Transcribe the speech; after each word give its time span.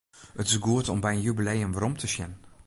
It 0.35 0.45
is 0.47 0.55
goed 0.65 0.89
om 0.89 0.99
by 1.03 1.11
in 1.15 1.21
jubileum 1.25 1.73
werom 1.73 1.97
te 1.97 2.07
sjen. 2.13 2.33